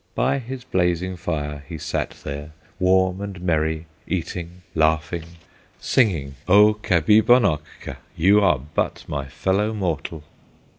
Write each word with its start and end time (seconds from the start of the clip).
By 0.15 0.39
his 0.39 0.63
blazing 0.63 1.15
fire 1.15 1.63
he 1.69 1.77
sat 1.77 2.15
there, 2.23 2.53
Warm 2.79 3.21
and 3.21 3.39
merry, 3.39 3.85
eating, 4.07 4.63
laughing, 4.73 5.25
Singing, 5.79 6.33
"O 6.47 6.73
Kabibonokka, 6.73 7.97
You 8.17 8.41
are 8.41 8.57
but 8.73 9.03
my 9.07 9.25
fellow 9.27 9.75
mortal!" 9.75 10.23